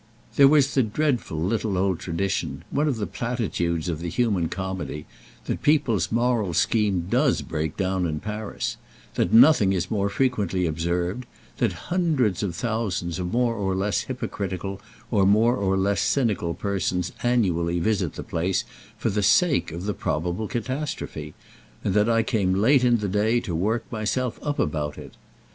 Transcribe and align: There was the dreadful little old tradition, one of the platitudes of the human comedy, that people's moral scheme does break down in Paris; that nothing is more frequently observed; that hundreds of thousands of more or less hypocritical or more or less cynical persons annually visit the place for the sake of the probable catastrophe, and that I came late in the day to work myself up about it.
There 0.35 0.47
was 0.47 0.73
the 0.73 0.81
dreadful 0.81 1.39
little 1.39 1.77
old 1.77 1.99
tradition, 1.99 2.63
one 2.71 2.87
of 2.87 2.95
the 2.95 3.05
platitudes 3.05 3.87
of 3.87 3.99
the 3.99 4.09
human 4.09 4.49
comedy, 4.49 5.05
that 5.45 5.61
people's 5.61 6.11
moral 6.11 6.55
scheme 6.55 7.05
does 7.07 7.43
break 7.43 7.77
down 7.77 8.07
in 8.07 8.19
Paris; 8.19 8.77
that 9.13 9.31
nothing 9.31 9.73
is 9.73 9.91
more 9.91 10.09
frequently 10.09 10.65
observed; 10.65 11.27
that 11.59 11.73
hundreds 11.93 12.41
of 12.41 12.55
thousands 12.55 13.19
of 13.19 13.31
more 13.31 13.53
or 13.53 13.75
less 13.75 14.01
hypocritical 14.05 14.81
or 15.11 15.23
more 15.27 15.55
or 15.55 15.77
less 15.77 16.01
cynical 16.01 16.55
persons 16.55 17.11
annually 17.21 17.77
visit 17.79 18.13
the 18.13 18.23
place 18.23 18.63
for 18.97 19.11
the 19.11 19.21
sake 19.21 19.71
of 19.71 19.83
the 19.83 19.93
probable 19.93 20.47
catastrophe, 20.47 21.35
and 21.83 21.93
that 21.93 22.09
I 22.09 22.23
came 22.23 22.53
late 22.55 22.83
in 22.83 22.97
the 22.97 23.07
day 23.07 23.39
to 23.41 23.53
work 23.53 23.85
myself 23.91 24.39
up 24.41 24.57
about 24.57 24.97
it. 24.97 25.13